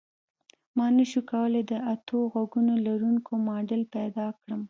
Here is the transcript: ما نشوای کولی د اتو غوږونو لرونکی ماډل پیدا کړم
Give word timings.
ما 0.77 0.85
نشوای 0.97 1.27
کولی 1.31 1.61
د 1.71 1.73
اتو 1.93 2.19
غوږونو 2.31 2.73
لرونکی 2.85 3.33
ماډل 3.47 3.81
پیدا 3.95 4.27
کړم 4.39 4.59